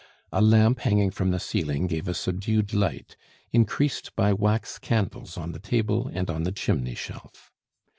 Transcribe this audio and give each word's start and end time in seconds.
A 0.31 0.41
lamp 0.41 0.79
hanging 0.79 1.11
from 1.11 1.29
the 1.29 1.39
ceiling 1.39 1.85
gave 1.85 2.07
a 2.07 2.15
subdued 2.15 2.73
light, 2.73 3.15
increased 3.51 4.15
by 4.15 4.33
wax 4.33 4.79
candles 4.79 5.37
on 5.37 5.51
the 5.51 5.59
table 5.59 6.09
and 6.11 6.27
on 6.27 6.41
the 6.41 6.51
chimney 6.51 6.95
shelf. 6.95 7.51